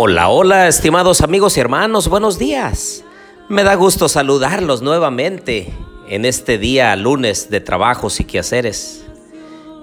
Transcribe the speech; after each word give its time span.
Hola, 0.00 0.28
hola, 0.28 0.68
estimados 0.68 1.22
amigos 1.22 1.56
y 1.56 1.60
hermanos, 1.60 2.06
buenos 2.06 2.38
días. 2.38 3.02
Me 3.48 3.64
da 3.64 3.74
gusto 3.74 4.08
saludarlos 4.08 4.80
nuevamente 4.80 5.74
en 6.08 6.24
este 6.24 6.56
día 6.56 6.94
lunes 6.94 7.50
de 7.50 7.60
trabajos 7.60 8.20
y 8.20 8.24
quehaceres. 8.24 9.04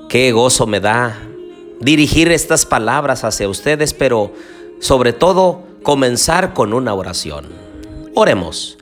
Qué 0.07 0.31
gozo 0.31 0.67
me 0.67 0.79
da 0.79 1.19
dirigir 1.81 2.31
estas 2.31 2.65
palabras 2.65 3.25
hacia 3.25 3.49
ustedes, 3.49 3.93
pero 3.93 4.31
sobre 4.79 5.11
todo 5.11 5.63
comenzar 5.83 6.53
con 6.53 6.71
una 6.71 6.93
oración. 6.93 7.49
Oremos. 8.13 8.77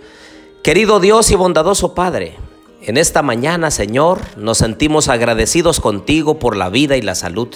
Querido 0.61 0.99
Dios 0.99 1.31
y 1.31 1.35
bondadoso 1.35 1.95
Padre, 1.95 2.37
en 2.83 2.95
esta 2.95 3.23
mañana, 3.23 3.71
Señor, 3.71 4.19
nos 4.37 4.59
sentimos 4.59 5.07
agradecidos 5.07 5.79
contigo 5.79 6.37
por 6.37 6.55
la 6.55 6.69
vida 6.69 6.95
y 6.95 7.01
la 7.01 7.15
salud. 7.15 7.49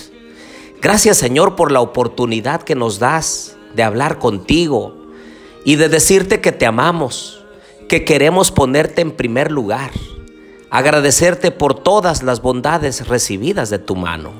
Gracias, 0.81 1.17
Señor, 1.17 1.55
por 1.55 1.71
la 1.71 1.81
oportunidad 1.81 2.63
que 2.63 2.73
nos 2.73 2.97
das 2.97 3.56
de 3.75 3.83
hablar 3.83 4.19
contigo 4.19 4.95
y 5.65 5.75
de 5.75 5.89
decirte 5.89 6.41
que 6.41 6.51
te 6.51 6.65
amamos, 6.65 7.43
que 7.89 8.05
queremos 8.05 8.51
ponerte 8.51 9.01
en 9.01 9.11
primer 9.11 9.51
lugar, 9.51 9.91
agradecerte 10.69 11.51
por 11.51 11.75
todas 11.75 12.23
las 12.23 12.41
bondades 12.41 13.07
recibidas 13.07 13.69
de 13.69 13.79
tu 13.79 13.95
mano. 13.95 14.33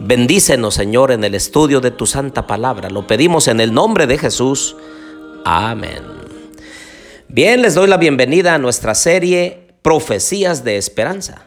Bendícenos, 0.00 0.74
Señor, 0.74 1.10
en 1.10 1.24
el 1.24 1.34
estudio 1.34 1.80
de 1.80 1.90
tu 1.90 2.06
santa 2.06 2.46
palabra. 2.46 2.88
Lo 2.88 3.06
pedimos 3.06 3.48
en 3.48 3.60
el 3.60 3.74
nombre 3.74 4.06
de 4.06 4.16
Jesús. 4.16 4.76
Amén. 5.44 6.02
Bien, 7.28 7.62
les 7.62 7.74
doy 7.74 7.88
la 7.88 7.96
bienvenida 7.96 8.54
a 8.54 8.58
nuestra 8.58 8.94
serie 8.94 9.68
Profecías 9.82 10.64
de 10.64 10.76
Esperanza. 10.76 11.46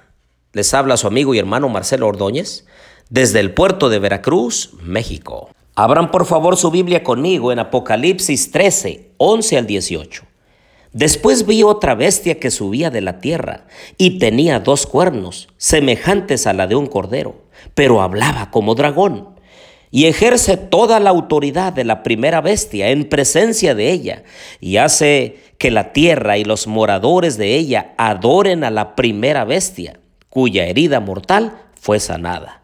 Les 0.54 0.74
habla 0.74 0.98
su 0.98 1.08
amigo 1.08 1.34
y 1.34 1.40
hermano 1.40 1.70
Marcelo 1.70 2.08
Ordóñez 2.08 2.66
desde 3.10 3.40
el 3.40 3.54
puerto 3.54 3.90
de 3.90 4.00
Veracruz, 4.00 4.72
México. 4.82 5.50
Abran 5.76 6.12
por 6.12 6.26
favor 6.26 6.58
su 6.58 6.70
Biblia 6.70 7.02
conmigo 7.02 7.52
en 7.52 7.60
Apocalipsis 7.60 8.52
13, 8.52 9.12
11 9.18 9.58
al 9.58 9.68
18. 9.68 10.24
Después 10.92 11.46
vi 11.46 11.64
otra 11.64 11.96
bestia 11.96 12.40
que 12.40 12.52
subía 12.52 12.90
de 12.90 13.00
la 13.00 13.20
tierra 13.20 13.66
y 13.98 14.20
tenía 14.20 14.60
dos 14.60 14.86
cuernos, 14.86 15.48
semejantes 15.56 16.46
a 16.46 16.54
la 16.54 16.68
de 16.68 16.76
un 16.76 16.88
cordero, 16.88 17.36
pero 17.74 18.02
hablaba 18.02 18.52
como 18.52 18.76
dragón, 18.76 19.30
y 19.90 20.08
ejerce 20.08 20.58
toda 20.58 21.00
la 21.00 21.10
autoridad 21.10 21.72
de 21.72 21.86
la 21.86 22.04
primera 22.04 22.42
bestia 22.42 22.90
en 22.90 23.08
presencia 23.08 23.74
de 23.74 23.92
ella, 23.92 24.24
y 24.60 24.76
hace 24.76 25.38
que 25.58 25.72
la 25.72 25.94
tierra 25.94 26.38
y 26.38 26.44
los 26.44 26.68
moradores 26.68 27.38
de 27.38 27.56
ella 27.56 27.94
adoren 27.98 28.66
a 28.66 28.72
la 28.72 28.96
primera 28.96 29.46
bestia, 29.46 30.02
cuya 30.30 30.66
herida 30.66 31.00
mortal 31.00 31.58
fue 31.80 32.02
sanada. 32.02 32.61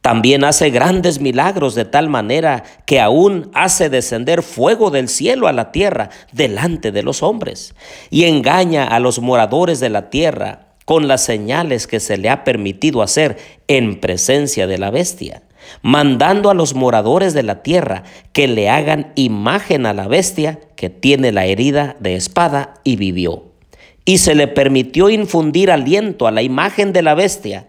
También 0.00 0.44
hace 0.44 0.70
grandes 0.70 1.20
milagros 1.20 1.74
de 1.74 1.84
tal 1.84 2.08
manera 2.08 2.64
que 2.86 3.00
aún 3.00 3.50
hace 3.52 3.90
descender 3.90 4.42
fuego 4.42 4.90
del 4.90 5.08
cielo 5.08 5.46
a 5.46 5.52
la 5.52 5.72
tierra 5.72 6.08
delante 6.32 6.90
de 6.90 7.02
los 7.02 7.22
hombres 7.22 7.74
y 8.08 8.24
engaña 8.24 8.84
a 8.84 8.98
los 8.98 9.18
moradores 9.20 9.78
de 9.78 9.90
la 9.90 10.08
tierra 10.08 10.68
con 10.86 11.06
las 11.06 11.22
señales 11.22 11.86
que 11.86 12.00
se 12.00 12.16
le 12.16 12.30
ha 12.30 12.44
permitido 12.44 13.02
hacer 13.02 13.36
en 13.68 14.00
presencia 14.00 14.66
de 14.66 14.78
la 14.78 14.90
bestia, 14.90 15.42
mandando 15.82 16.48
a 16.50 16.54
los 16.54 16.74
moradores 16.74 17.34
de 17.34 17.42
la 17.42 17.62
tierra 17.62 18.02
que 18.32 18.48
le 18.48 18.70
hagan 18.70 19.12
imagen 19.16 19.84
a 19.84 19.92
la 19.92 20.08
bestia 20.08 20.58
que 20.76 20.88
tiene 20.88 21.30
la 21.30 21.44
herida 21.44 21.94
de 22.00 22.16
espada 22.16 22.74
y 22.84 22.96
vivió. 22.96 23.44
Y 24.06 24.18
se 24.18 24.34
le 24.34 24.48
permitió 24.48 25.10
infundir 25.10 25.70
aliento 25.70 26.26
a 26.26 26.30
la 26.30 26.42
imagen 26.42 26.92
de 26.92 27.02
la 27.02 27.14
bestia, 27.14 27.68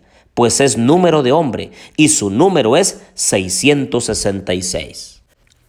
pues 0.33 0.61
es 0.61 0.77
número 0.77 1.23
de 1.23 1.31
hombre 1.31 1.71
y 1.97 2.09
su 2.09 2.29
número 2.29 2.77
es 2.77 3.01
666. 3.13 5.21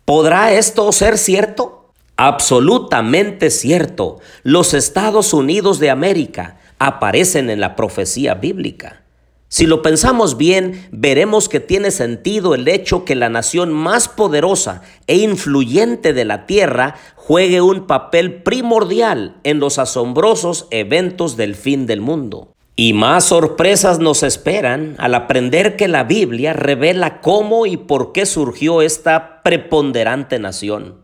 ¿Podrá 0.05 0.53
esto 0.53 0.91
ser 0.93 1.19
cierto? 1.19 1.91
Absolutamente 2.17 3.51
cierto. 3.51 4.21
Los 4.43 4.75
Estados 4.75 5.33
Unidos 5.33 5.79
de 5.79 5.91
América 5.91 6.59
aparecen 6.79 7.51
en 7.51 7.61
la 7.61 7.77
profecía 7.77 8.35
bíblica. 8.35 9.03
Si 9.49 9.67
lo 9.67 9.83
pensamos 9.83 10.39
bien, 10.39 10.89
veremos 10.93 11.51
que 11.51 11.61
tiene 11.61 11.91
sentido 11.91 12.55
el 12.55 12.67
hecho 12.69 13.05
que 13.05 13.15
la 13.15 13.29
nación 13.29 13.71
más 13.71 14.09
poderosa 14.09 14.81
e 15.07 15.19
influyente 15.19 16.15
de 16.15 16.25
la 16.25 16.47
tierra 16.47 16.97
juegue 17.17 17.61
un 17.61 17.87
papel 17.87 18.43
primordial 18.43 19.37
en 19.45 19.61
los 19.61 19.79
asombrosos 19.79 20.69
eventos 20.71 21.37
del 21.37 21.55
fin 21.55 21.85
del 21.85 22.01
mundo. 22.01 22.55
Y 22.75 22.95
más 22.95 23.25
sorpresas 23.25 23.99
nos 23.99 24.23
esperan 24.23 24.95
al 24.99 25.15
aprender 25.15 25.77
que 25.77 25.89
la 25.89 26.05
Biblia 26.05 26.55
revela 26.55 27.21
cómo 27.21 27.67
y 27.67 27.77
por 27.77 28.13
qué 28.13 28.25
surgió 28.25 28.81
esta 28.81 29.43
preponderante 29.43 30.39
nación. 30.39 31.03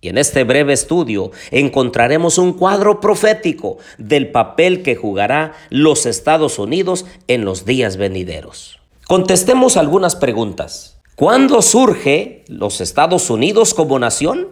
Y 0.00 0.08
en 0.08 0.18
este 0.18 0.44
breve 0.44 0.72
estudio 0.72 1.30
encontraremos 1.50 2.38
un 2.38 2.52
cuadro 2.52 3.00
profético 3.00 3.78
del 3.98 4.30
papel 4.30 4.82
que 4.82 4.96
jugará 4.96 5.52
los 5.70 6.06
Estados 6.06 6.58
Unidos 6.58 7.06
en 7.28 7.44
los 7.44 7.64
días 7.64 7.96
venideros. 7.96 8.80
Contestemos 9.06 9.76
algunas 9.76 10.16
preguntas. 10.16 11.00
¿Cuándo 11.14 11.62
surge 11.62 12.44
los 12.48 12.80
Estados 12.80 13.30
Unidos 13.30 13.72
como 13.72 13.98
nación? 13.98 14.48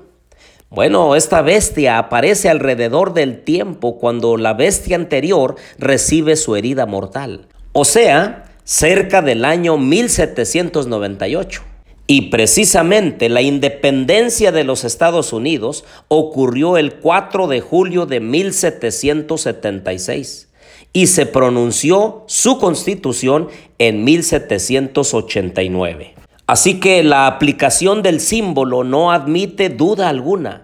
Bueno, 0.74 1.14
esta 1.14 1.40
bestia 1.40 1.98
aparece 1.98 2.48
alrededor 2.48 3.14
del 3.14 3.44
tiempo 3.44 3.96
cuando 3.96 4.36
la 4.36 4.54
bestia 4.54 4.96
anterior 4.96 5.54
recibe 5.78 6.34
su 6.34 6.56
herida 6.56 6.84
mortal, 6.84 7.46
o 7.72 7.84
sea, 7.84 8.46
cerca 8.64 9.22
del 9.22 9.44
año 9.44 9.78
1798. 9.78 11.62
Y 12.08 12.22
precisamente 12.22 13.28
la 13.28 13.40
independencia 13.40 14.50
de 14.50 14.64
los 14.64 14.82
Estados 14.82 15.32
Unidos 15.32 15.84
ocurrió 16.08 16.76
el 16.76 16.94
4 16.94 17.46
de 17.46 17.60
julio 17.60 18.06
de 18.06 18.18
1776 18.18 20.48
y 20.92 21.06
se 21.06 21.26
pronunció 21.26 22.24
su 22.26 22.58
constitución 22.58 23.46
en 23.78 24.02
1789. 24.02 26.14
Así 26.46 26.78
que 26.78 27.02
la 27.02 27.26
aplicación 27.26 28.02
del 28.02 28.20
símbolo 28.20 28.84
no 28.84 29.12
admite 29.12 29.70
duda 29.70 30.10
alguna. 30.10 30.63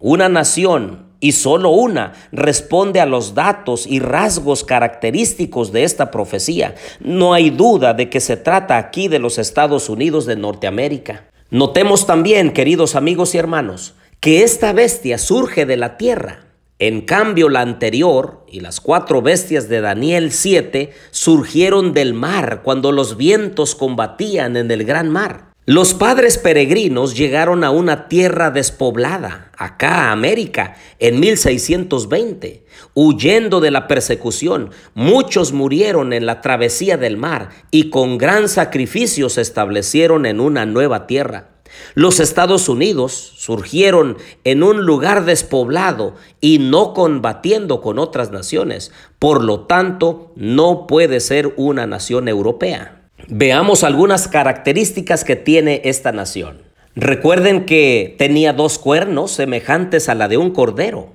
Una 0.00 0.30
nación, 0.30 1.10
y 1.20 1.32
solo 1.32 1.70
una, 1.70 2.14
responde 2.32 3.00
a 3.00 3.06
los 3.06 3.34
datos 3.34 3.86
y 3.86 4.00
rasgos 4.00 4.64
característicos 4.64 5.72
de 5.72 5.84
esta 5.84 6.10
profecía. 6.10 6.74
No 7.00 7.34
hay 7.34 7.50
duda 7.50 7.92
de 7.92 8.08
que 8.08 8.20
se 8.20 8.38
trata 8.38 8.78
aquí 8.78 9.08
de 9.08 9.18
los 9.18 9.36
Estados 9.38 9.90
Unidos 9.90 10.24
de 10.24 10.36
Norteamérica. 10.36 11.28
Notemos 11.50 12.06
también, 12.06 12.52
queridos 12.52 12.96
amigos 12.96 13.34
y 13.34 13.38
hermanos, 13.38 13.94
que 14.20 14.42
esta 14.42 14.72
bestia 14.72 15.18
surge 15.18 15.66
de 15.66 15.76
la 15.76 15.98
tierra. 15.98 16.46
En 16.78 17.02
cambio, 17.02 17.50
la 17.50 17.60
anterior 17.60 18.46
y 18.48 18.60
las 18.60 18.80
cuatro 18.80 19.20
bestias 19.20 19.68
de 19.68 19.82
Daniel 19.82 20.32
7 20.32 20.92
surgieron 21.10 21.92
del 21.92 22.14
mar 22.14 22.62
cuando 22.64 22.90
los 22.90 23.18
vientos 23.18 23.74
combatían 23.74 24.56
en 24.56 24.70
el 24.70 24.84
gran 24.84 25.10
mar. 25.10 25.49
Los 25.72 25.94
padres 25.94 26.36
peregrinos 26.36 27.16
llegaron 27.16 27.62
a 27.62 27.70
una 27.70 28.08
tierra 28.08 28.50
despoblada, 28.50 29.52
acá 29.56 30.10
América, 30.10 30.74
en 30.98 31.20
1620. 31.20 32.64
Huyendo 32.94 33.60
de 33.60 33.70
la 33.70 33.86
persecución, 33.86 34.70
muchos 34.94 35.52
murieron 35.52 36.12
en 36.12 36.26
la 36.26 36.40
travesía 36.40 36.96
del 36.96 37.16
mar 37.16 37.50
y 37.70 37.88
con 37.88 38.18
gran 38.18 38.48
sacrificio 38.48 39.28
se 39.28 39.42
establecieron 39.42 40.26
en 40.26 40.40
una 40.40 40.66
nueva 40.66 41.06
tierra. 41.06 41.50
Los 41.94 42.18
Estados 42.18 42.68
Unidos 42.68 43.12
surgieron 43.36 44.16
en 44.42 44.64
un 44.64 44.84
lugar 44.84 45.24
despoblado 45.24 46.16
y 46.40 46.58
no 46.58 46.94
combatiendo 46.94 47.80
con 47.80 48.00
otras 48.00 48.32
naciones. 48.32 48.90
Por 49.20 49.44
lo 49.44 49.66
tanto, 49.66 50.32
no 50.34 50.88
puede 50.88 51.20
ser 51.20 51.54
una 51.56 51.86
nación 51.86 52.26
europea. 52.26 52.99
Veamos 53.32 53.84
algunas 53.84 54.26
características 54.26 55.22
que 55.22 55.36
tiene 55.36 55.82
esta 55.84 56.10
nación. 56.10 56.62
Recuerden 56.96 57.64
que 57.64 58.16
tenía 58.18 58.52
dos 58.52 58.76
cuernos 58.76 59.30
semejantes 59.30 60.08
a 60.08 60.16
la 60.16 60.26
de 60.26 60.36
un 60.36 60.50
cordero. 60.50 61.12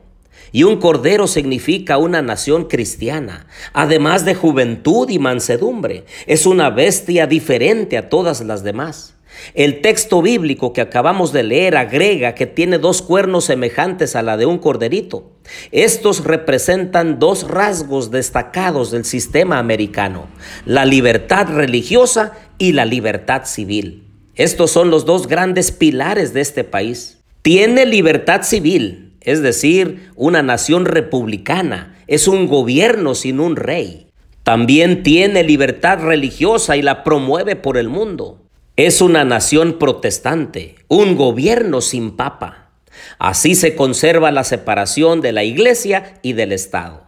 Y 0.53 0.63
un 0.63 0.77
cordero 0.77 1.27
significa 1.27 1.97
una 1.97 2.21
nación 2.21 2.69
cristiana, 2.69 3.47
además 3.73 4.23
de 4.23 4.33
juventud 4.33 5.09
y 5.09 5.19
mansedumbre. 5.19 6.05
Es 6.25 6.45
una 6.45 6.69
bestia 6.69 7.27
diferente 7.27 7.97
a 7.97 8.07
todas 8.07 8.39
las 8.39 8.63
demás. 8.63 9.14
El 9.53 9.81
texto 9.81 10.21
bíblico 10.21 10.73
que 10.73 10.81
acabamos 10.81 11.31
de 11.31 11.43
leer 11.43 11.77
agrega 11.77 12.35
que 12.35 12.45
tiene 12.45 12.77
dos 12.77 13.01
cuernos 13.01 13.45
semejantes 13.45 14.15
a 14.15 14.21
la 14.21 14.37
de 14.37 14.45
un 14.45 14.57
corderito. 14.57 15.31
Estos 15.71 16.23
representan 16.23 17.19
dos 17.19 17.47
rasgos 17.47 18.11
destacados 18.11 18.91
del 18.91 19.05
sistema 19.05 19.59
americano, 19.59 20.27
la 20.65 20.85
libertad 20.85 21.47
religiosa 21.47 22.33
y 22.57 22.73
la 22.73 22.85
libertad 22.85 23.43
civil. 23.45 24.07
Estos 24.35 24.71
son 24.71 24.89
los 24.89 25.05
dos 25.05 25.27
grandes 25.27 25.71
pilares 25.71 26.33
de 26.33 26.41
este 26.41 26.63
país. 26.63 27.19
Tiene 27.41 27.85
libertad 27.85 28.41
civil, 28.43 29.13
es 29.21 29.41
decir, 29.41 30.09
una 30.15 30.41
nación 30.41 30.85
republicana, 30.85 31.95
es 32.07 32.27
un 32.27 32.47
gobierno 32.47 33.15
sin 33.15 33.39
un 33.39 33.55
rey. 33.55 34.07
También 34.43 35.03
tiene 35.03 35.43
libertad 35.43 35.99
religiosa 35.99 36.77
y 36.77 36.81
la 36.81 37.03
promueve 37.03 37.55
por 37.55 37.77
el 37.77 37.89
mundo. 37.89 38.44
Es 38.77 38.99
una 38.99 39.23
nación 39.23 39.79
protestante, 39.79 40.75
un 40.89 41.15
gobierno 41.15 41.79
sin 41.79 42.11
papa. 42.11 42.71
Así 43.19 43.55
se 43.55 43.73
conserva 43.73 44.33
la 44.33 44.43
separación 44.43 45.21
de 45.21 45.31
la 45.31 45.45
iglesia 45.45 46.19
y 46.23 46.33
del 46.33 46.51
Estado. 46.51 47.03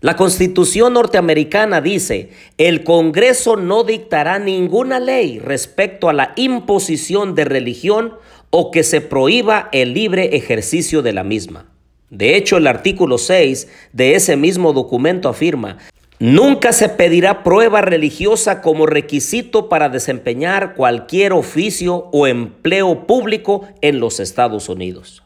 La 0.00 0.14
Constitución 0.14 0.92
norteamericana 0.92 1.80
dice, 1.80 2.30
el 2.56 2.84
Congreso 2.84 3.56
no 3.56 3.82
dictará 3.82 4.38
ninguna 4.38 5.00
ley 5.00 5.40
respecto 5.40 6.08
a 6.08 6.12
la 6.12 6.34
imposición 6.36 7.34
de 7.34 7.46
religión 7.46 8.14
o 8.50 8.70
que 8.70 8.84
se 8.84 9.00
prohíba 9.00 9.70
el 9.72 9.94
libre 9.94 10.36
ejercicio 10.36 11.02
de 11.02 11.14
la 11.14 11.24
misma. 11.24 11.66
De 12.10 12.36
hecho, 12.36 12.58
el 12.58 12.68
artículo 12.68 13.18
6 13.18 13.66
de 13.92 14.14
ese 14.14 14.36
mismo 14.36 14.72
documento 14.72 15.28
afirma, 15.28 15.78
Nunca 16.20 16.72
se 16.72 16.88
pedirá 16.88 17.44
prueba 17.44 17.80
religiosa 17.80 18.60
como 18.60 18.86
requisito 18.86 19.68
para 19.68 19.88
desempeñar 19.88 20.74
cualquier 20.74 21.32
oficio 21.32 22.08
o 22.12 22.26
empleo 22.26 23.06
público 23.06 23.68
en 23.82 24.00
los 24.00 24.18
Estados 24.18 24.68
Unidos. 24.68 25.22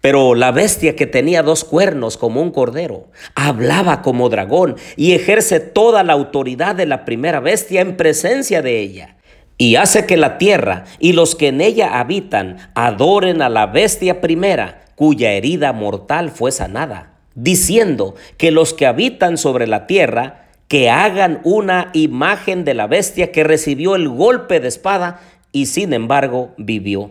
Pero 0.00 0.36
la 0.36 0.52
bestia 0.52 0.94
que 0.94 1.08
tenía 1.08 1.42
dos 1.42 1.64
cuernos 1.64 2.16
como 2.16 2.40
un 2.40 2.52
cordero, 2.52 3.08
hablaba 3.34 4.00
como 4.02 4.28
dragón 4.28 4.76
y 4.96 5.12
ejerce 5.14 5.58
toda 5.58 6.04
la 6.04 6.12
autoridad 6.12 6.76
de 6.76 6.86
la 6.86 7.04
primera 7.04 7.40
bestia 7.40 7.80
en 7.80 7.96
presencia 7.96 8.62
de 8.62 8.78
ella. 8.78 9.16
Y 9.58 9.74
hace 9.74 10.06
que 10.06 10.16
la 10.16 10.38
tierra 10.38 10.84
y 11.00 11.14
los 11.14 11.34
que 11.34 11.48
en 11.48 11.60
ella 11.60 11.98
habitan 11.98 12.58
adoren 12.76 13.42
a 13.42 13.48
la 13.48 13.66
bestia 13.66 14.20
primera, 14.20 14.84
cuya 14.94 15.32
herida 15.32 15.72
mortal 15.72 16.30
fue 16.30 16.52
sanada 16.52 17.11
diciendo 17.34 18.14
que 18.36 18.50
los 18.50 18.74
que 18.74 18.86
habitan 18.86 19.36
sobre 19.36 19.66
la 19.66 19.86
tierra, 19.86 20.48
que 20.68 20.90
hagan 20.90 21.40
una 21.44 21.90
imagen 21.92 22.64
de 22.64 22.74
la 22.74 22.86
bestia 22.86 23.32
que 23.32 23.44
recibió 23.44 23.94
el 23.94 24.08
golpe 24.08 24.60
de 24.60 24.68
espada 24.68 25.20
y 25.52 25.66
sin 25.66 25.92
embargo 25.92 26.54
vivió. 26.56 27.10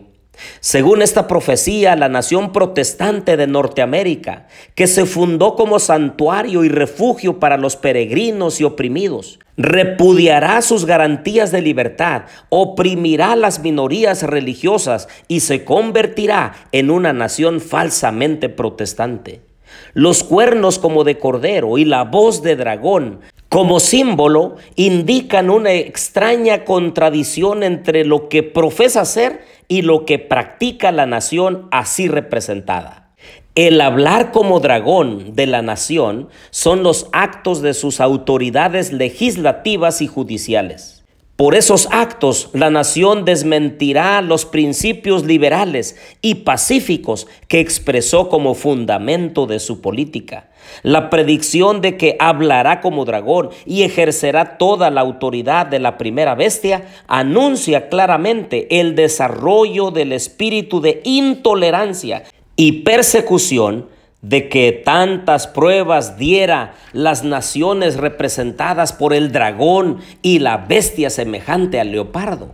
Según 0.60 1.02
esta 1.02 1.28
profecía, 1.28 1.94
la 1.94 2.08
nación 2.08 2.52
protestante 2.52 3.36
de 3.36 3.46
Norteamérica, 3.46 4.46
que 4.74 4.86
se 4.86 5.06
fundó 5.06 5.56
como 5.56 5.78
santuario 5.78 6.64
y 6.64 6.68
refugio 6.68 7.38
para 7.38 7.58
los 7.58 7.76
peregrinos 7.76 8.60
y 8.60 8.64
oprimidos, 8.64 9.38
repudiará 9.56 10.62
sus 10.62 10.86
garantías 10.86 11.52
de 11.52 11.60
libertad, 11.60 12.22
oprimirá 12.48 13.36
las 13.36 13.60
minorías 13.60 14.22
religiosas 14.22 15.08
y 15.28 15.40
se 15.40 15.64
convertirá 15.64 16.54
en 16.72 16.90
una 16.90 17.12
nación 17.12 17.60
falsamente 17.60 18.48
protestante. 18.48 19.51
Los 19.94 20.24
cuernos 20.24 20.78
como 20.78 21.04
de 21.04 21.18
cordero 21.18 21.78
y 21.78 21.84
la 21.84 22.04
voz 22.04 22.42
de 22.42 22.56
dragón 22.56 23.20
como 23.48 23.80
símbolo 23.80 24.56
indican 24.76 25.50
una 25.50 25.72
extraña 25.72 26.64
contradicción 26.64 27.62
entre 27.62 28.04
lo 28.04 28.30
que 28.30 28.42
profesa 28.42 29.04
ser 29.04 29.44
y 29.68 29.82
lo 29.82 30.06
que 30.06 30.18
practica 30.18 30.90
la 30.92 31.06
nación 31.06 31.68
así 31.70 32.08
representada. 32.08 33.10
El 33.54 33.82
hablar 33.82 34.32
como 34.32 34.60
dragón 34.60 35.34
de 35.34 35.46
la 35.46 35.60
nación 35.60 36.30
son 36.50 36.82
los 36.82 37.08
actos 37.12 37.60
de 37.60 37.74
sus 37.74 38.00
autoridades 38.00 38.92
legislativas 38.92 40.00
y 40.00 40.06
judiciales. 40.06 41.01
Por 41.42 41.56
esos 41.56 41.88
actos, 41.90 42.50
la 42.52 42.70
nación 42.70 43.24
desmentirá 43.24 44.22
los 44.22 44.44
principios 44.44 45.24
liberales 45.24 45.96
y 46.20 46.36
pacíficos 46.36 47.26
que 47.48 47.58
expresó 47.58 48.28
como 48.28 48.54
fundamento 48.54 49.48
de 49.48 49.58
su 49.58 49.80
política. 49.80 50.50
La 50.84 51.10
predicción 51.10 51.80
de 51.80 51.96
que 51.96 52.14
hablará 52.20 52.80
como 52.80 53.04
dragón 53.04 53.50
y 53.66 53.82
ejercerá 53.82 54.56
toda 54.56 54.88
la 54.90 55.00
autoridad 55.00 55.66
de 55.66 55.80
la 55.80 55.98
primera 55.98 56.36
bestia 56.36 56.86
anuncia 57.08 57.88
claramente 57.88 58.78
el 58.78 58.94
desarrollo 58.94 59.90
del 59.90 60.12
espíritu 60.12 60.80
de 60.80 61.00
intolerancia 61.02 62.22
y 62.54 62.82
persecución 62.82 63.88
de 64.22 64.48
que 64.48 64.72
tantas 64.72 65.48
pruebas 65.48 66.16
diera 66.16 66.74
las 66.92 67.24
naciones 67.24 67.96
representadas 67.96 68.92
por 68.92 69.12
el 69.12 69.32
dragón 69.32 69.98
y 70.22 70.38
la 70.38 70.56
bestia 70.56 71.10
semejante 71.10 71.80
al 71.80 71.90
leopardo. 71.90 72.52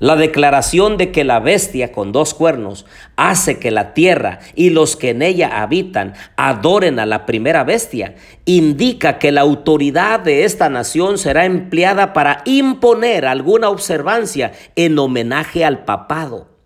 La 0.00 0.14
declaración 0.14 0.96
de 0.96 1.10
que 1.10 1.24
la 1.24 1.40
bestia 1.40 1.90
con 1.90 2.12
dos 2.12 2.32
cuernos 2.32 2.86
hace 3.16 3.58
que 3.58 3.72
la 3.72 3.94
tierra 3.94 4.38
y 4.54 4.70
los 4.70 4.94
que 4.94 5.10
en 5.10 5.22
ella 5.22 5.60
habitan 5.60 6.14
adoren 6.36 7.00
a 7.00 7.06
la 7.06 7.26
primera 7.26 7.64
bestia 7.64 8.14
indica 8.44 9.18
que 9.18 9.32
la 9.32 9.40
autoridad 9.40 10.20
de 10.20 10.44
esta 10.44 10.68
nación 10.68 11.18
será 11.18 11.46
empleada 11.46 12.12
para 12.12 12.42
imponer 12.44 13.26
alguna 13.26 13.70
observancia 13.70 14.52
en 14.76 14.98
homenaje 14.98 15.64
al 15.64 15.84
papado. 15.84 16.57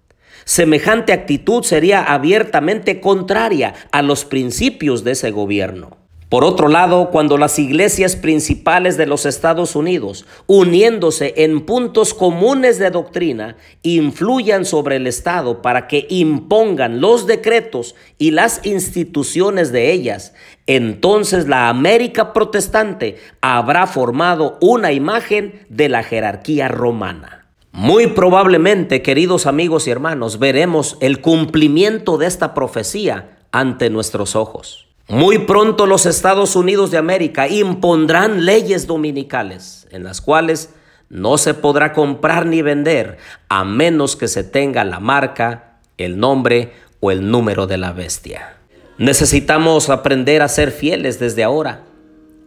Semejante 0.45 1.13
actitud 1.13 1.63
sería 1.63 2.03
abiertamente 2.03 3.01
contraria 3.01 3.75
a 3.91 4.03
los 4.03 4.25
principios 4.25 5.05
de 5.05 5.13
ese 5.13 5.31
gobierno. 5.31 6.03
Por 6.33 6.45
otro 6.45 6.69
lado, 6.69 7.11
cuando 7.11 7.37
las 7.37 7.59
iglesias 7.59 8.17
principales 8.17 8.97
de 8.97 9.05
los 9.05 9.27
Estados 9.27 9.77
Unidos, 9.77 10.25
uniéndose 10.47 11.35
en 11.37 11.67
puntos 11.67 12.15
comunes 12.15 12.79
de 12.79 12.89
doctrina, 12.89 13.59
influyan 13.83 14.65
sobre 14.65 14.97
el 14.97 15.07
Estado 15.07 15.61
para 15.61 15.87
que 15.89 16.07
impongan 16.09 17.03
los 17.03 17.27
decretos 17.27 17.97
y 18.17 18.31
las 18.31 18.65
instituciones 18.65 19.73
de 19.73 19.93
ellas, 19.93 20.33
entonces 20.67 21.49
la 21.49 21.69
América 21.69 22.33
protestante 22.33 23.19
habrá 23.43 23.87
formado 23.87 24.57
una 24.63 24.93
imagen 24.93 25.67
de 25.69 25.91
la 25.91 26.03
jerarquía 26.03 26.69
romana. 26.69 27.42
Muy 27.73 28.09
probablemente, 28.09 29.01
queridos 29.01 29.47
amigos 29.47 29.87
y 29.87 29.91
hermanos, 29.91 30.39
veremos 30.39 30.99
el 31.01 31.23
cumplimiento 31.23 32.19
de 32.19 32.27
esta 32.27 32.53
profecía 32.53 33.39
ante 33.51 33.89
nuestros 33.89 34.37
ojos. 34.37 34.89
Muy 35.09 35.39
pronto 35.39 35.87
los 35.87 36.05
Estados 36.05 36.55
Unidos 36.55 36.91
de 36.91 36.99
América 36.99 37.49
impondrán 37.49 38.45
leyes 38.45 38.87
dominicales 38.87 39.89
en 39.91 40.05
las 40.05 40.21
cuales 40.21 40.69
no 41.09 41.39
se 41.39 41.55
podrá 41.55 41.95
comprar 41.95 42.45
ni 42.45 42.61
vender 42.61 43.17
a 43.49 43.65
menos 43.65 44.17
que 44.17 44.29
se 44.29 44.45
tenga 44.45 44.85
la 44.85 45.01
marca, 45.01 45.79
el 45.97 46.19
nombre 46.19 46.73
o 47.01 47.11
el 47.11 47.31
número 47.31 47.67
de 47.67 47.79
la 47.79 47.93
bestia. 47.93 48.57
Necesitamos 48.99 49.89
aprender 49.89 50.43
a 50.43 50.49
ser 50.49 50.73
fieles 50.73 51.19
desde 51.19 51.43
ahora, 51.43 51.85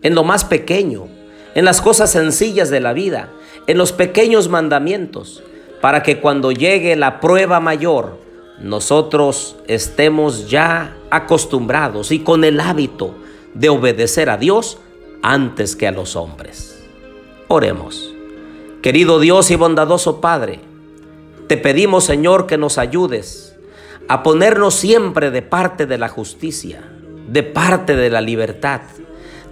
en 0.04 0.14
lo 0.14 0.24
más 0.24 0.46
pequeño, 0.46 1.08
en 1.56 1.66
las 1.66 1.82
cosas 1.82 2.12
sencillas 2.12 2.70
de 2.70 2.80
la 2.80 2.94
vida, 2.94 3.30
en 3.68 3.78
los 3.78 3.92
pequeños 3.92 4.50
mandamientos, 4.50 5.44
para 5.82 6.04
que 6.04 6.20
cuando 6.20 6.52
llegue 6.52 6.96
la 6.96 7.20
prueba 7.20 7.60
mayor, 7.60 8.18
nosotros 8.60 9.58
estemos 9.68 10.50
ya 10.50 10.96
acostumbrados 11.10 12.12
y 12.12 12.20
con 12.20 12.44
el 12.44 12.60
hábito 12.60 13.16
de 13.54 13.70
obedecer 13.70 14.30
a 14.30 14.38
Dios 14.38 14.78
antes 15.22 15.76
que 15.76 15.88
a 15.88 15.92
los 15.92 16.16
hombres. 16.16 16.84
Oremos. 17.48 18.14
Querido 18.82 19.20
Dios 19.20 19.50
y 19.52 19.56
bondadoso 19.56 20.22
Padre, 20.22 20.60
te 21.48 21.58
pedimos 21.58 22.04
Señor 22.04 22.48
que 22.48 22.58
nos 22.58 22.78
ayudes 22.78 23.56
a 24.08 24.22
ponernos 24.22 24.76
siempre 24.76 25.32
de 25.32 25.42
parte 25.42 25.88
de 25.88 25.98
la 25.98 26.08
justicia, 26.08 26.84
de 27.28 27.44
parte 27.44 27.96
de 27.96 28.10
la 28.12 28.22
libertad, 28.22 28.82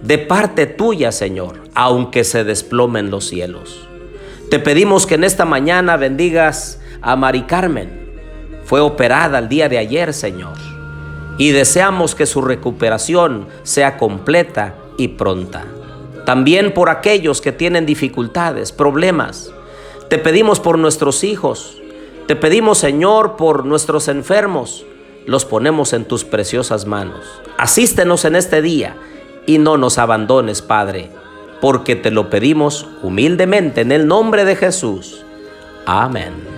de 0.00 0.18
parte 0.18 0.66
tuya 0.66 1.10
Señor, 1.10 1.62
aunque 1.74 2.22
se 2.22 2.44
desplomen 2.44 3.10
los 3.10 3.26
cielos. 3.26 3.88
Te 4.50 4.58
pedimos 4.58 5.06
que 5.06 5.14
en 5.14 5.24
esta 5.24 5.44
mañana 5.44 5.96
bendigas 5.96 6.78
a 7.00 7.16
Mari 7.16 7.42
Carmen. 7.42 8.04
Fue 8.64 8.80
operada 8.80 9.38
el 9.38 9.48
día 9.48 9.68
de 9.68 9.78
ayer, 9.78 10.12
Señor. 10.12 10.56
Y 11.38 11.50
deseamos 11.50 12.14
que 12.14 12.26
su 12.26 12.42
recuperación 12.42 13.48
sea 13.62 13.96
completa 13.96 14.74
y 14.96 15.08
pronta. 15.08 15.64
También 16.24 16.72
por 16.72 16.88
aquellos 16.88 17.40
que 17.40 17.52
tienen 17.52 17.86
dificultades, 17.86 18.70
problemas. 18.70 19.52
Te 20.08 20.18
pedimos 20.18 20.60
por 20.60 20.78
nuestros 20.78 21.24
hijos. 21.24 21.80
Te 22.26 22.36
pedimos, 22.36 22.78
Señor, 22.78 23.36
por 23.36 23.64
nuestros 23.64 24.08
enfermos. 24.08 24.86
Los 25.26 25.44
ponemos 25.44 25.92
en 25.94 26.04
tus 26.04 26.22
preciosas 26.22 26.86
manos. 26.86 27.24
Asístenos 27.58 28.24
en 28.24 28.36
este 28.36 28.62
día 28.62 28.94
y 29.46 29.58
no 29.58 29.78
nos 29.78 29.98
abandones, 29.98 30.62
Padre 30.62 31.10
porque 31.64 31.96
te 31.96 32.10
lo 32.10 32.28
pedimos 32.28 32.86
humildemente 33.00 33.80
en 33.80 33.90
el 33.90 34.06
nombre 34.06 34.44
de 34.44 34.54
Jesús. 34.54 35.24
Amén. 35.86 36.53